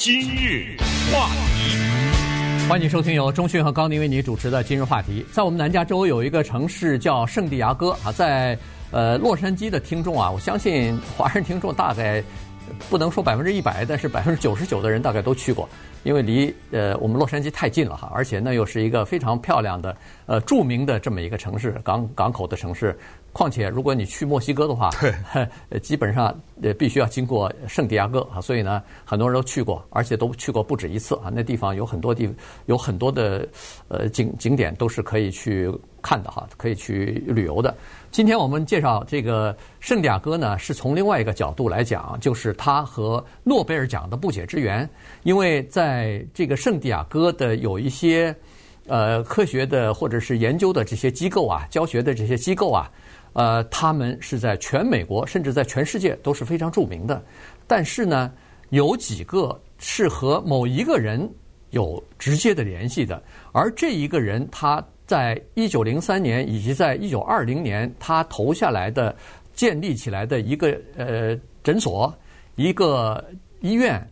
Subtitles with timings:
[0.00, 0.76] 今日
[1.12, 5.26] 话题，欢迎收听由钟讯和高宁为你主持的今日话题。
[5.32, 8.56] 在我们南加州有一个城市叫圣地亚哥啊，在
[8.92, 12.22] 呃洛杉矶的听众啊，我相信华人听众大概
[12.88, 15.68] 不能说百分之一百，但是百分之九十九的人大概都去过。
[16.04, 19.94] 因为离呃我们洛杉矶太近了哈，而且呢又是一个非常漂亮的
[20.26, 22.96] 呃著名的这么一个城市，港港口的城市。
[23.38, 25.14] 况且如果你去墨西哥的话， 对，
[25.78, 31.30] 基本上呃必须要经过圣地亚哥啊，所以呢很多人都去过，而且都去过不止一次啊。
[31.32, 32.28] 那地方有很多地
[32.66, 33.46] 有很多的
[33.86, 37.72] 呃景景点都是可以去看的哈，可以去旅游的。
[38.10, 44.88] 今天我们介绍这个圣地亚哥呢，是从另外一个角度来讲，就是它和诺贝尔奖的不解之缘。
[45.22, 48.34] 因为在这个圣地亚哥的有一些
[48.88, 52.90] 呃科学的或者是研究的这些机构啊，教学的这些机构啊，
[53.32, 57.22] 呃，他们是在全美国甚至在全世界都是非常著名的。
[57.66, 58.32] 但是呢，
[58.70, 61.30] 有几个是和某一个人
[61.70, 64.84] 有直接的联系的，而这一个人他。
[65.08, 69.16] 在一九零三年以及在一九二零年，他投下来的
[69.54, 72.14] 建立起来的一个呃诊所、
[72.56, 73.24] 一个
[73.62, 74.06] 医院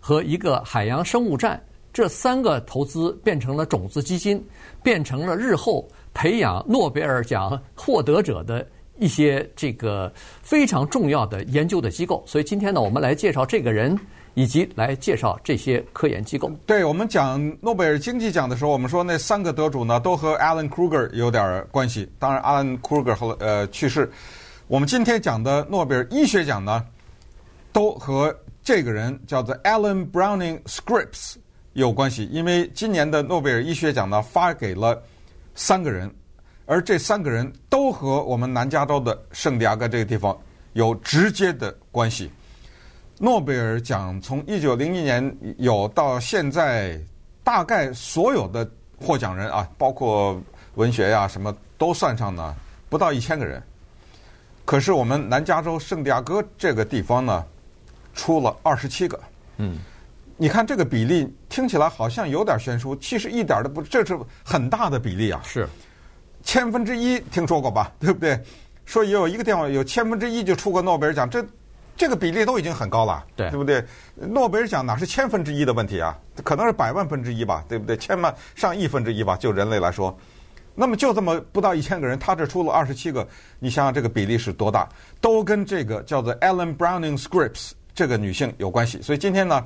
[0.00, 4.44] 和一个海洋生物站，这三个投资变成了种子基金，
[4.82, 8.66] 变成了日后培养诺贝尔奖获得者的
[8.98, 12.22] 一些这个非常重要的研究的机构。
[12.26, 13.98] 所以今天呢，我们来介绍这个人。
[14.34, 16.50] 以及来介绍这些科研机构。
[16.64, 22.10] 对，我们讲诺贝尔经济奖的时候，我们说那三个得主呢都和 Alan Kruger 有点关系。
[22.18, 24.10] 当然，Alan Kruger 后呃去世。
[24.68, 26.82] 我们今天讲的诺贝尔医学奖呢，
[27.74, 31.34] 都和这个人叫做 Alan Browning Scripps
[31.74, 32.24] 有关系。
[32.32, 35.02] 因为今年的诺贝尔医学奖呢发给了
[35.54, 36.10] 三个人，
[36.66, 40.36] 而这三个人都和我们南加州的圣地亚哥这个地方
[40.72, 42.30] 有直接的关系。
[43.18, 46.98] 诺贝尔奖从一九零一年有到现在，
[47.44, 50.40] 大概所有的获奖人啊，包括
[50.74, 52.54] 文学呀、什么都算上呢，
[52.88, 53.62] 不到一千个人。
[54.64, 57.44] 可是我们南加州圣地亚哥这个地方呢，
[58.14, 59.20] 出了二十七个。
[59.58, 59.78] 嗯，
[60.36, 65.40] 你看这个比例听起来好像有点悬殊，其实一点都不，这是很大的比例啊。
[65.44, 65.68] 是，
[66.42, 67.92] 千分之一听说过吧？
[68.00, 68.40] 对不对？
[68.84, 71.44] 说也有一个电话有千分之一就出过诺贝尔奖，这。
[71.94, 73.84] 这个比例都已经很高了，对，对不对？
[74.14, 76.18] 诺贝尔奖哪是千分之一的问题啊？
[76.42, 77.94] 可能是百万分之一吧，对不对？
[77.98, 80.18] 千万上亿分之一吧，就人类来说，
[80.74, 83.28] 那么就这么不到一千个人，他这出了二十七个，
[83.58, 84.88] 你想想这个比例是多大？
[85.20, 89.00] 都跟这个叫做 Ellen Browning Scripps 这个女性有关系。
[89.02, 89.62] 所以今天呢，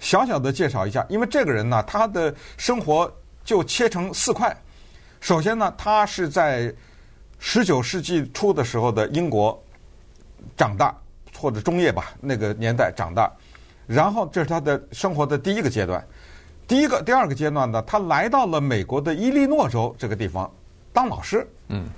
[0.00, 3.08] 小小的介绍一下，因为这个人呢，他的生活
[3.44, 4.54] 就切成四块。
[5.20, 6.74] 首先呢，他是在
[7.38, 9.56] 十九世纪初的时候的英国
[10.56, 10.92] 长大。
[11.38, 13.30] 或者中叶吧，那个年代长大，
[13.86, 16.04] 然后这是他的生活的第一个阶段。
[16.68, 20.50] 第一个、第二个阶段呢，他来到了美国的伊利诺州这个地方
[20.92, 21.48] 当老师。
[21.68, 21.88] 嗯。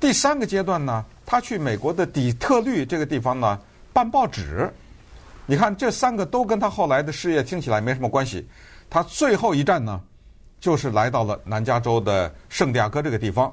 [0.00, 3.60] 第三个阶段呢，他去美国的底特律这个地方呢
[3.92, 4.72] 办报纸。
[5.50, 8.46] 你看，这三个都跟他后来的事业听起来没什么关系。
[8.90, 9.98] 他最后一站呢，
[10.60, 13.50] 就是来到了南加州的圣地亚哥这个地方。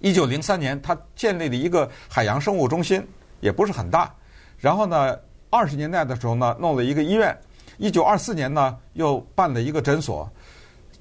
[0.00, 3.00] 一九零三年，他建立了一个海洋生物中心，
[3.38, 4.12] 也不是很大。
[4.58, 5.16] 然后呢，
[5.48, 7.38] 二十年代的时候呢，弄了一个医院。
[7.78, 10.28] 一九二四年呢，又办了一个诊所。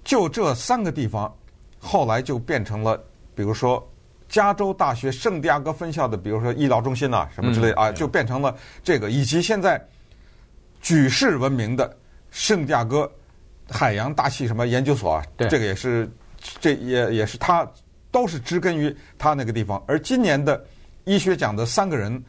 [0.04, 1.36] 就这三个地方，
[1.80, 2.96] 后来就变成了，
[3.34, 3.84] 比如说
[4.30, 9.84] 加州大学圣地亚哥分校的，比如说医疗中心呐，什么之类啊，就变成了这个，以及现在
[10.86, 11.98] 举世闻名的
[12.30, 13.12] 圣地亚哥
[13.68, 16.08] 海洋大气什么研究所啊，这个也是，
[16.60, 17.68] 这也也是他
[18.12, 19.84] 都是植根于他那个地方。
[19.88, 20.64] 而今年的
[21.06, 22.24] 医学奖的三个人。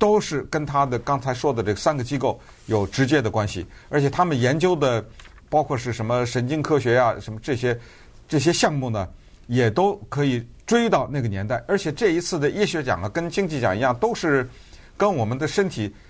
[0.00, 5.04] 都是跟他的刚才说的这三个机构有直接的关系，而且他们研究的
[5.50, 7.78] 包括是什么神经科学啊，什么这些
[8.26, 9.06] 这些项目呢，
[9.46, 11.62] 也都可以追到那个年代。
[11.68, 14.48] 而且这一次的医学奖啊，跟经济奖一样，都是
[14.96, 15.94] 跟我们的身体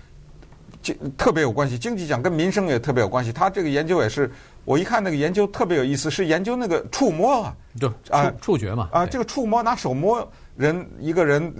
[1.17, 1.77] 特别有关系。
[1.77, 3.31] 经济奖跟民生也特别有关系。
[3.31, 4.31] 他这个研究也是，
[4.65, 11.53] 我一看那个研究特别有意思，是研究那个触摸啊，就啊触觉嘛啊，这个触摸拿手摸人一个人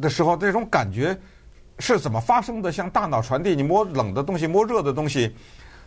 [0.00, 1.16] 的时候，这种感觉。
[1.80, 2.70] 是怎么发生的？
[2.70, 5.34] 向大脑传递，你摸冷的东西，摸热的东西，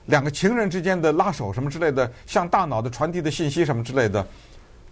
[0.07, 4.27] 两个情人之间的拉手什么之类的，向大脑的传递的信息什么之类的，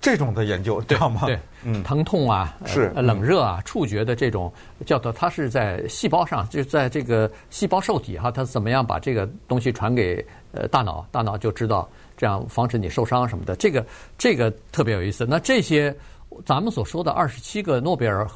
[0.06, 1.24] 这种的研究，知道吗？
[1.26, 4.54] 对，嗯，疼痛啊，是冷热啊，触觉的这种
[4.86, 13.84] 叫做它是在细胞上，就在这个细胞受体哈，它怎么样把这个东西传给呃大脑，大脑就知道这样防止你受伤什么的，这个
[14.16, 15.26] 这个特别有意思。
[15.28, 15.92] 那这些
[16.46, 18.28] 咱们所说的二十七个诺贝尔。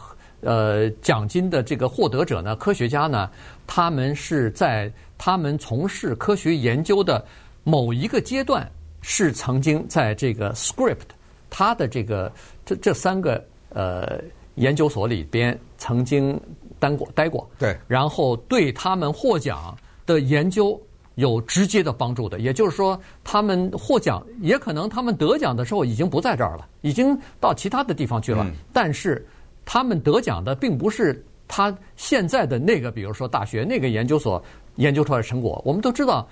[0.42, 3.30] 呃，奖金的这个获得者呢，科学家呢，
[3.68, 7.26] 他们是在他们从事科学研究的
[7.66, 8.66] 某一个阶段
[9.02, 11.10] 是曾经在这个 Script，
[11.50, 12.32] 他的这个
[12.66, 14.22] 这这三个呃
[14.56, 16.40] 研究所里边曾经
[16.80, 20.80] 待过待过，对，然后对他们获奖的研究
[21.16, 29.26] 有直接的帮助的，也就是说，他们获奖也可能他们得奖的时候已经不在这儿了，已经到其他的地方去了，但是
[29.66, 31.24] 他们得奖的并不是。
[31.52, 34.40] 他现在的那个，比如说大学那个研究所
[34.76, 36.28] 研究出来的成果，我们都知道。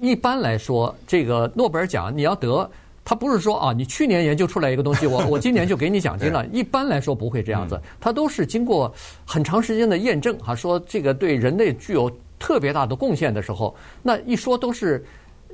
[0.00, 2.68] 一般来说，这个诺贝尔奖你要得，
[3.08, 6.44] 他不是说啊，你去年研究出来一个东西，我我今年就给你奖金了。
[6.52, 8.92] 一般来说不会这样子，他都是经过
[9.24, 15.02] 很长时间的验证，哈，说这个对人类具有特别大的贡献的时候，那一说都是。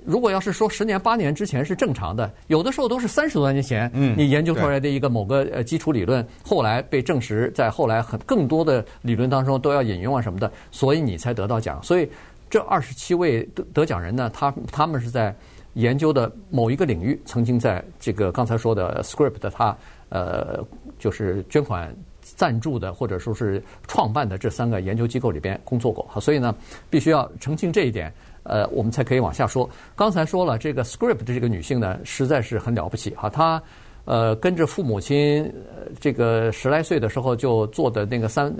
[0.04, 11.82] 如果要是说十年八年之前是正常的，有的时候都是三十多年前，你研究出来的一个某个呃基础理论，后来被证实，在后来很更多的理论当中都要引用啊什么的，所以你才得到奖。
[11.82, 12.10] 所以
[12.50, 15.34] 这二十七位得得奖人呢，他他们是在
[15.74, 19.76] 研究的某一个领域，曾经在这个刚才说的 Script 的他
[20.08, 20.64] 呃
[20.98, 26.08] 就是捐款赞助的或者说是创办的这三个研究机构里边工作过。
[26.20, 26.54] 所以呢，
[26.88, 28.12] 必须要澄清这一点。
[28.44, 29.68] 呃，我们才可以往下说。
[29.96, 33.30] 刚才说了，这个 Script 的这个女性呢，实在是很了不起哈。
[33.30, 33.62] 她
[34.04, 35.50] 呃跟着父母亲，
[35.98, 38.54] 这个十来岁的时候就坐的那个三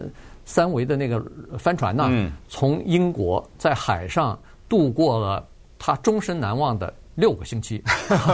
[0.46, 1.22] 三维的那个
[1.58, 2.10] 帆船呢，
[2.48, 4.38] 从英国在海上
[4.70, 5.46] 度过了
[5.78, 7.82] 她终身难忘的六个星期。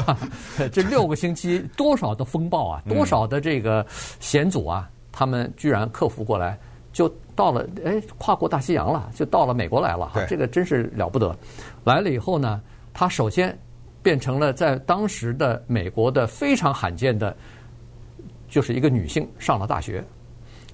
[0.73, 3.85] 这六个星期多少的风暴啊，多少的这个
[4.21, 6.59] 险阻啊，他们居然克服过来。
[6.93, 10.11] 就到了，哎，跨过大西洋了，就到了美国来了。
[10.29, 11.39] 这个真是了不得。
[11.85, 12.61] 来了以后呢，
[12.93, 13.57] 他首先
[14.03, 17.37] 变成了在当时的美国的非常罕见的，
[18.49, 20.05] 就是一个女性上了大学。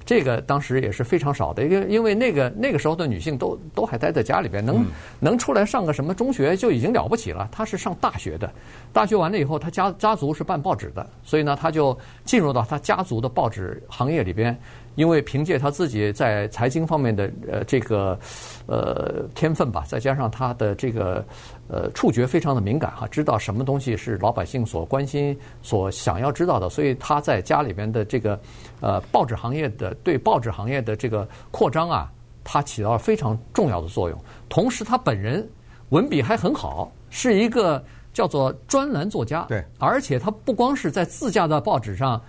[0.07, 4.87] 这个当时也是非常少的，因为因为那个那个时候的女性都都还待在家里边，能
[5.19, 7.49] 能出来上个什么中学就已经了不起了。
[7.51, 8.51] 她是上大学的，
[8.93, 14.57] 大学完了以后，她家家族是办报纸的，所以呢，她就进入到她家族的报纸行业里边。
[14.97, 18.19] 因为凭借他自己在财经方面的呃这个
[18.67, 21.25] 呃天分吧，再加上他的这个
[21.69, 28.41] 呃触觉非常的敏感哈，知道什么东西是老百姓所关心、所想要知道的，所以他在家里边的这个
[28.81, 32.11] 呃报纸行业的对报纸行业的这个扩张啊，
[32.43, 34.19] 他起到了非常重要的作用。
[34.49, 35.47] 同时，他本人
[35.91, 37.85] 文笔还很好，是一个
[38.15, 39.45] 叫做专栏作家。
[39.49, 42.21] 对，而且他不光是在自家的报纸上。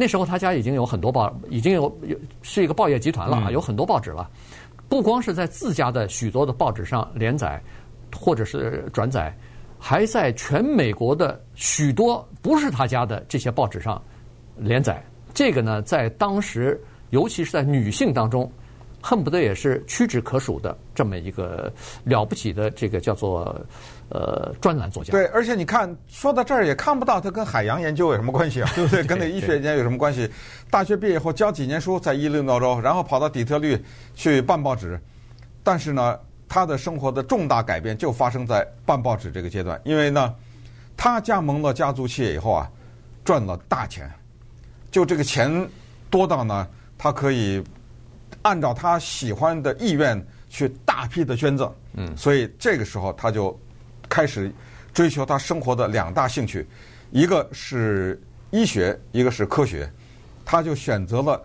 [0.00, 4.30] 那时候他家已经有很多报，已经有有是一个报业集团了啊，有很多报纸了。
[4.88, 7.60] 不光是在自家的许多的报纸上连载，
[8.16, 9.36] 或者是转载，
[9.76, 14.00] 还在全美国的许多不是他家的这些报纸上
[14.56, 15.04] 连载。
[15.34, 16.80] 这个呢，在当时，
[17.10, 18.48] 尤其是在女性当中。
[19.00, 21.72] 恨不得也是屈指可数的这么一个
[22.04, 23.54] 了不起的这个叫做
[24.08, 25.12] 呃专栏作家。
[25.12, 29.04] 对，而且你看说到这儿也看不到他跟海洋研究有什么关系啊， 对不对？
[29.04, 30.28] 跟那医学研究有什么关系？
[30.68, 33.80] 大学毕业后教几年书在伊利诺州，然后跑到底特律
[34.14, 35.00] 去办报纸。
[35.62, 36.18] 但是呢，
[36.48, 40.34] 他的生活的重大改变就发生在办报纸这个阶段，因为呢，
[40.96, 42.68] 他加盟了家族企业以后啊，
[43.24, 44.10] 赚了大钱，
[44.90, 45.68] 就这个钱
[46.10, 46.66] 多到呢，
[46.98, 47.62] 他可以。
[48.42, 53.58] 按照他喜欢的意愿去大批的捐赠，嗯，所以这个时候他就
[54.08, 54.50] 开始
[54.92, 56.66] 追求他生活的两大兴趣，
[57.10, 59.90] 一个是医学，一个是科学，
[60.44, 61.42] 他就选择了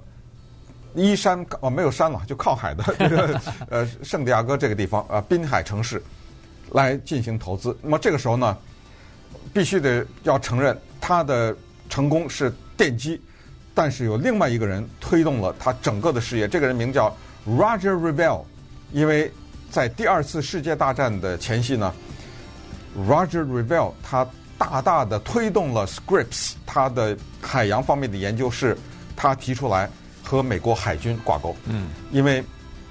[0.95, 6.01] 依山哦，没有山了，就靠海的 这个呃圣地亚哥这个地方啊，滨海城市
[6.71, 7.75] 来进行投资。
[7.81, 8.57] 那么这个时候呢，
[9.53, 11.55] 必须得要承认他的
[11.89, 13.19] 成功是奠基。
[13.73, 17.15] 但是有另外一个人推动了他整个的事业，这个人名叫
[17.47, 18.43] Roger Revelle，
[18.91, 19.31] 因为
[19.71, 21.93] 在第二次世界大战的前夕呢
[23.09, 24.27] ，Roger Revelle 他
[24.57, 28.77] 大大的推动了 Scripps 他的海洋方面的研究，是
[29.15, 29.89] 他提出来
[30.23, 31.55] 和美国海军挂钩。
[31.65, 32.43] 嗯，因为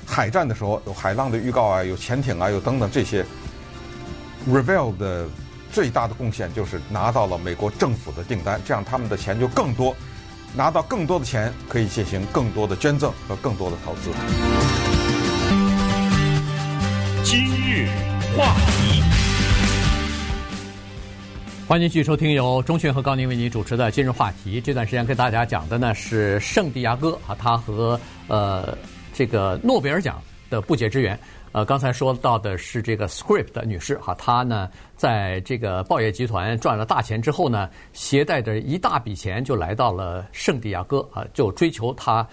[0.05, 3.25] 海战的时候有海浪的预告啊，有潜艇啊，有等等这些
[4.51, 5.29] ，Revelle 的
[5.71, 9.95] 最大的贡献就是拿到了美国政府的订单，这样他们的钱就更多。
[10.55, 14.11] 拿到更多的钱，可以进行更多的捐赠和更多的投资。
[17.25, 17.89] 今日
[18.37, 19.03] 话题，
[21.67, 24.61] 欢迎继续收听由钟迅和高宁为您主持的《今日话题》。
[24.63, 28.77] 这段时间跟大家讲的呢是圣地亚哥啊，他和呃
[29.15, 31.19] 这个诺贝尔奖的不解之缘。
[31.53, 42.27] 呃，刚才说到的是这个 Script 女士哈，她呢在这个报业集团赚了大钱之后呢，携带着一大笔钱就来到了圣地亚哥啊，就追求她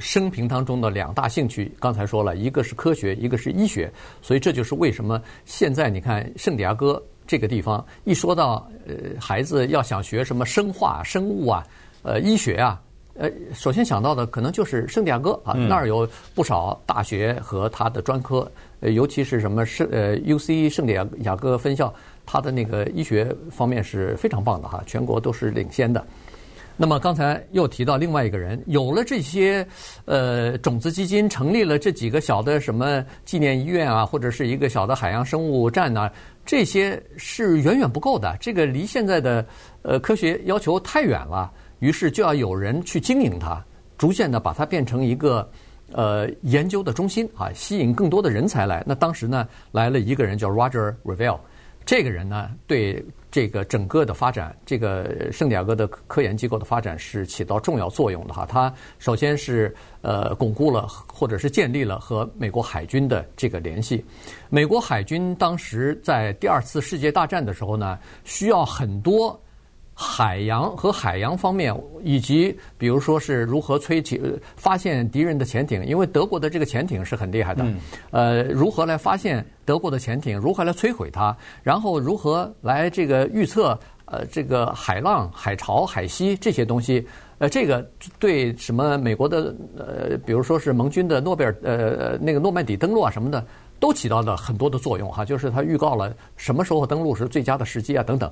[0.00, 3.88] 生平当中的两大兴趣，刚才说了一个是科学，一个是医学，
[4.20, 11.64] 所以这就是为什么现在你看圣地亚哥这个地方一说到呃孩子要想学什么生化、生物啊，
[12.02, 12.82] 呃医学啊，
[13.18, 21.92] 呃首先想到的可能就是圣地亚哥啊，嗯、那儿有不少大学和它的专科，呃尤其是什么圣呃 UC 圣地亚亚哥分校，
[22.24, 26.04] 它的那个医学方面是非常棒的哈，全国都是领先的。
[26.78, 29.66] 那么刚才又提到另外一个人，有了这些
[30.04, 36.12] 呃种子基金，成立了这几个小的什么纪念医院啊，或者是一个小的海洋生物站呐、啊，
[36.44, 38.36] 这些是远远不够的。
[38.38, 39.42] 这个离现在的
[39.80, 43.64] 呃科学要求太远了，于是就要有人去经营它，
[43.98, 45.48] 逐渐的把它变成一个
[45.92, 48.82] 呃研究的中心啊，吸引更多的人才来。
[48.86, 51.40] 那当时呢来了一个人叫 Roger Revelle，
[51.84, 53.04] 这个人呢对。
[53.28, 58.46] 这个整个的发展，这个圣地亚哥的科研机构的发展是起到重要作用的哈。
[58.46, 64.02] 他首先是呃巩固了或者是建立了和美国海军的这个联系。
[64.48, 69.38] 美国海军当时在第二次世界大战的时候呢，需要很多。
[69.98, 71.74] 海洋和海洋方面，
[72.04, 74.20] 以及比如说是如何摧起、
[74.54, 77.64] 发现敌人的潜艇，因为德国的这个潜艇是很厉害的。
[77.64, 80.38] 嗯、呃，如何来发现德国的潜艇？
[80.38, 81.34] 如何来摧毁它？
[81.62, 83.78] 然后如何来这个预测？
[84.08, 87.04] 呃，这个海浪、海潮、海汐这些东西，
[87.38, 87.84] 呃，这个
[88.20, 93.44] 对什么美国的呃，比如说是盟军的诺贝尔呃那个诺曼底登陆啊什么的，
[93.80, 95.24] 都起到了很多的作用哈。
[95.24, 98.30] 就是它预告了什么时候登陆是最佳的时机啊等等。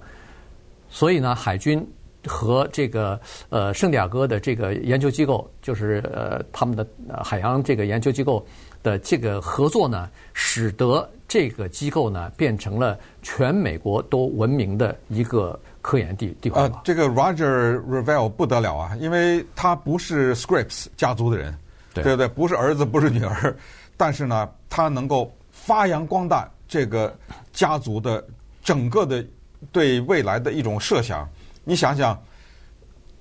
[0.95, 1.85] 所以呢，海军
[2.25, 6.87] 和这个呃圣地亚哥的这个研究机构，就是呃他们的
[7.21, 8.47] 海洋这个研究机构
[8.81, 16.63] 的这个合作呢，使得这个机构呢变成了全美国都闻名的一个科研地地方。
[16.63, 21.53] 呃，这个 Roger Revelle 不得了啊，因为他不是 Scripps 家族的人，
[21.93, 22.29] 对，对不对？
[22.29, 23.53] 不是儿子，不是女儿，
[23.97, 27.13] 但是呢，他能够发扬光大这个
[27.53, 28.25] 家族的
[28.63, 29.27] 整个的。
[29.73, 31.29] 对未来的一种设想，
[31.65, 32.21] 你想想，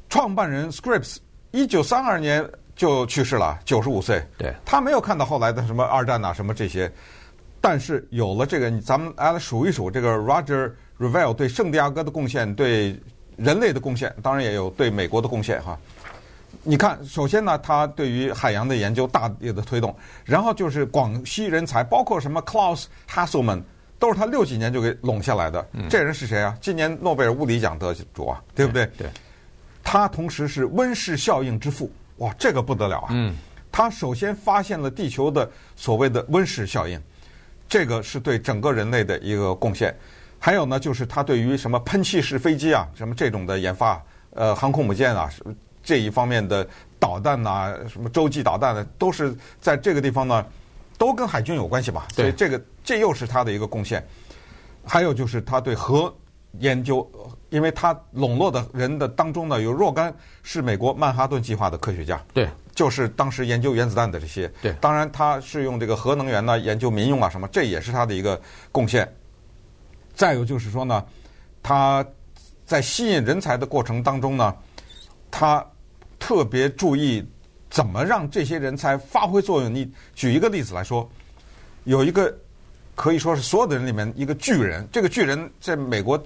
[0.10, 1.18] 创办人 Scripps
[1.52, 4.24] 一九三二年就去世了，九十五岁。
[4.38, 6.92] 对，他没有看到后来的什么二战呐、啊，什么这些，
[7.62, 13.00] 但是有了这个，咱们来数一数这个 Roger Revelle 对圣地亚哥的贡献，对
[13.38, 15.78] 人类的贡献，当然也有对美国的贡献哈。
[16.64, 23.62] 你看，首先呢，他对于海洋的研究大力的推动，然后就是广西人才，包括什么 Klaus Hasselmann。
[24.03, 25.65] 都是他六几年就给拢下来的。
[25.72, 26.53] 嗯、这人是谁啊？
[26.60, 28.86] 今年诺贝尔物理奖得主啊，对不对？
[28.98, 29.07] 对。
[29.07, 29.10] 对
[29.81, 33.07] 他同时是温室效应之父，哇，这个不得了啊！
[33.12, 33.33] 嗯。
[33.72, 37.01] 他首先发现了地球的所谓的温室效应，
[37.69, 39.95] 这个是对整个人类的一个贡献。
[40.38, 45.29] 还有呢，就是他对于什么喷气式飞机啊，什么这种的研发，呃，航空母舰啊，
[45.81, 46.67] 这一方面的
[47.00, 50.45] 导弹呐、啊，什么洲际导弹的，都是在这个地方呢。
[50.98, 54.06] 都跟海军有关系吧，所以这个这又是他的一个贡献。
[54.86, 56.14] 还有就是他对核
[56.60, 57.10] 研究，
[57.50, 64.74] 因为他笼络的人的当中呢，有若干是美国曼哈顿计划的科学家，对，就是当时研究原子弹的这些，对。
[64.82, 68.40] 当然他是用这个核能源呢研究民用啊什么，这也是他的一个
[68.72, 69.10] 贡献。
[70.14, 71.04] 再有就是说呢，
[71.62, 72.06] 他
[72.66, 74.54] 在吸引人才的过程当中呢，
[75.32, 75.66] 他
[76.20, 77.26] 特别注意。
[77.74, 79.74] 怎么让这些人才发挥作用？
[79.74, 81.10] 你举一个例子来说，
[81.86, 82.32] 有一个
[82.94, 86.24] 可以说是所有的人里面一个巨人，这个巨人在美国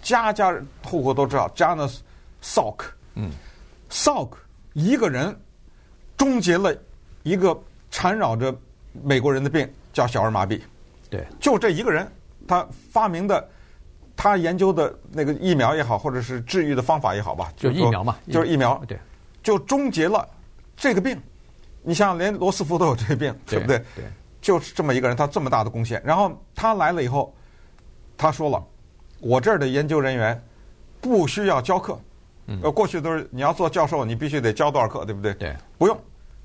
[0.00, 1.98] 家家户户都知道，Janus
[2.42, 2.76] Salk。
[3.14, 3.30] 嗯
[3.90, 4.30] ，Salk
[4.72, 5.38] 一个人
[6.16, 6.74] 终结了
[7.24, 7.54] 一个
[7.90, 8.56] 缠绕着
[9.02, 10.58] 美国人的病，叫小儿麻痹。
[11.10, 12.10] 对，就这一个人，
[12.48, 13.46] 他发明的，
[14.16, 18.82] 他研究的那个疫苗也好，或者是治愈的方法也好吧，就疫苗嘛，就是疫苗。
[18.88, 18.98] 对，
[19.42, 20.26] 就终结了。
[20.76, 21.20] 这个病，
[21.82, 23.78] 你像连罗斯福都有这个病，对不对？
[23.94, 24.04] 对，
[24.40, 26.00] 就是这么一个人，他这么大的贡献。
[26.04, 27.34] 然后他来了以后，
[28.16, 28.62] 他说了
[29.20, 30.40] ：“我这儿的研究人员
[31.00, 31.98] 不需要教课，
[32.62, 35.32] 呃，过去都是你要做教授，你必须得教多少课，对不对？
[35.34, 35.98] 对，不用，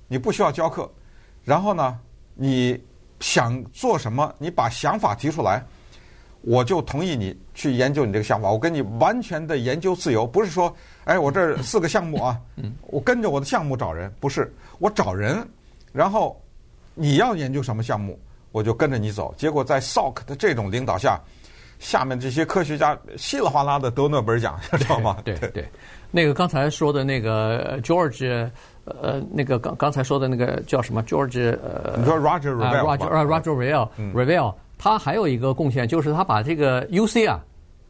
[0.07, 0.89] 你不需要教课。
[1.43, 1.99] 然后呢，
[2.33, 2.81] 你
[3.19, 5.63] 想做什么，你把想法提出来。”
[6.43, 12.39] 我就同意你去研究你这个想法，我跟你完全的研究自由，不是说，哎，我这儿四个项目啊，
[12.87, 15.45] 我跟着我的项目找人，不是，我找人，
[15.91, 16.39] 然后
[16.93, 18.19] 你要研究什么项目，
[18.51, 19.33] 我就跟着你走。
[19.37, 21.19] 结果在 sock 的这种领导下，
[21.79, 25.17] 下面这些科学家稀里哗啦的得诺贝尔奖， 知道吗？
[25.23, 25.65] 对对，对，
[26.11, 28.49] 那个刚才说的那个 George，
[28.85, 31.57] 呃，那个刚刚才说的那个叫什么 George？
[31.63, 34.53] 呃，你说 Roger Revelle，Roger Revelle，Revelle。
[34.83, 37.39] 他还有一个贡献，就是他把这个 UC 啊，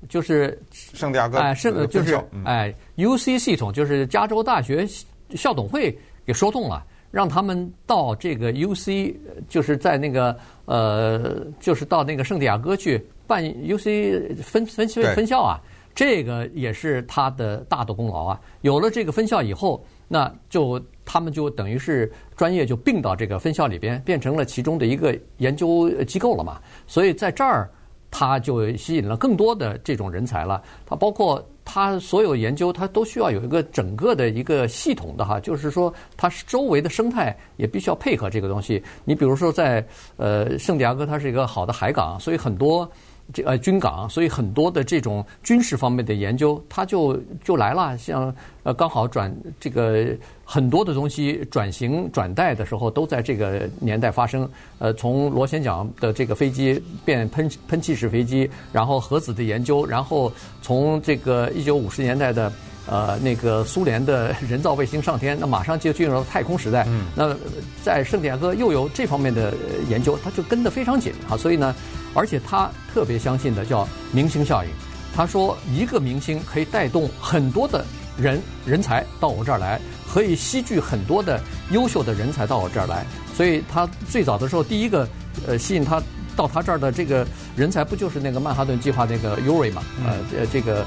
[0.10, 4.88] 就是圣地亚哥哎，圣就是哎 UC 系统，就是加州大学
[5.36, 9.16] 校董会给说动了，让他们到这个 UC，
[9.48, 15.60] 就是在那个呃，就是到那个圣地亚哥去办 UC 分分分分校啊，
[15.94, 18.40] 这个也是他的大的功劳啊。
[18.62, 26.60] 有了这个分校以后，那就他们就等于是专业就并到这个分校里边，变成了其中的一个研究机构了嘛。
[26.88, 27.70] 所以在这儿，
[28.12, 30.62] 他就吸引了更多的这种人才了。
[30.86, 31.44] 他包括。
[31.64, 38.84] 它所有研究，它都需要有一个整个的一个系统的哈，就是说，它周围的生态也必须要配合这个东西。
[39.06, 39.86] 你比如说，在
[40.18, 42.90] 呃圣地亚哥，它是一个好的海港，所以很多
[43.34, 47.98] 这呃军港，所以很多的这种军事方面的研究，它就就来了。
[47.98, 48.34] 像
[48.64, 50.08] 呃刚好转这个。
[50.44, 54.46] 很多的东西转型转代的时候，都在这个年代发生。
[54.80, 60.30] 呃，从螺旋桨的这个飞机变喷喷气式飞机，然后核子的研究，然后
[60.62, 62.52] 从这个一九五十年代的
[62.86, 66.84] 呃那个苏联的 人造卫星上天，那马上就进入了太空时代。
[66.90, 67.06] 嗯。
[67.16, 67.34] 那
[67.82, 69.54] 在圣地亚哥又有这方面的
[69.90, 71.38] 研究，它就跟得非常紧啊。
[71.38, 71.74] 所以呢，
[72.14, 74.70] 而且他特别相信的叫明星效应。
[75.16, 77.86] 他说，一个明星可以带动很多的
[78.18, 79.80] 人人才到我这儿来。
[80.14, 81.40] 可以吸聚很多的
[81.70, 85.08] 优秀的人才到我这儿来，所以他最早的时候，第一个
[85.48, 86.04] 呃吸引他
[86.36, 87.26] 到他这儿的这个
[87.56, 89.82] 人才，不就是那个曼哈顿计划那个 Urey 嘛？
[90.06, 90.86] 呃，这这个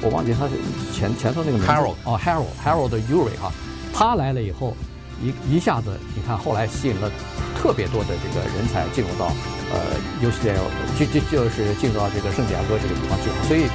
[0.00, 0.48] 我忘记他
[0.90, 1.66] 前前头那个名字。
[1.66, 3.52] Harold 哦，Harold Harold 的 Urey 哈，
[3.92, 4.74] 他来了以后，
[5.22, 7.10] 一一下子你看后来吸引了
[7.56, 9.32] 特别多的这个人才进入到
[9.72, 9.78] 呃
[10.20, 10.54] 尤其在
[10.98, 13.66] 就就就是进入到这个圣地亚哥这个地方去了，所以。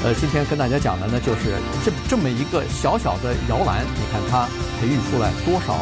[0.00, 4.46] 呃，今天跟大家讲的呢，就是这这么一个小小的摇篮，你看它
[4.80, 5.74] 培育出来多少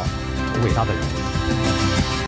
[0.65, 1.86] 伟大的人。